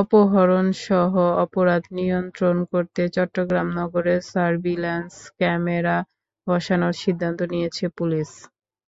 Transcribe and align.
অপহরণসহ 0.00 1.12
অপরাধ 1.44 1.82
নিয়ন্ত্রণ 1.98 2.56
করতে 2.72 3.02
চট্টগ্রাম 3.16 3.68
নগরে 3.78 4.14
সার্ভিল্যান্স 4.30 5.10
ক্যামেরা 5.38 5.96
বসানোর 6.46 6.94
সিদ্ধান্ত 7.02 7.40
নিয়েছে 7.52 7.84
পুলিশ। 7.98 8.30